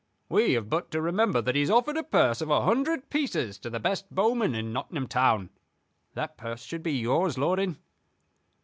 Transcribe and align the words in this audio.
We 0.29 0.53
have 0.53 0.67
but 0.67 0.89
to 0.93 0.99
remember 0.99 1.43
that 1.43 1.53
he 1.53 1.61
has 1.61 1.69
offered 1.69 1.95
a 1.95 2.01
purse 2.01 2.41
of 2.41 2.49
a 2.49 2.63
hundred 2.63 3.11
pieces 3.11 3.59
to 3.59 3.69
the 3.69 3.79
best 3.79 4.09
bowman 4.09 4.55
in 4.55 4.73
Nottingham 4.73 5.07
town. 5.07 5.51
That 6.15 6.37
purse 6.39 6.63
should 6.63 6.81
be 6.81 6.93
yours, 6.93 7.37
lording." 7.37 7.77